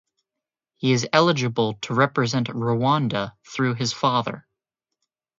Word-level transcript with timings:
He 0.77 0.93
is 0.93 1.05
eligible 1.13 1.75
to 1.81 1.93
represent 1.93 2.47
Rwanda 2.47 3.35
through 3.45 3.75
his 3.75 3.93
father. 3.93 4.47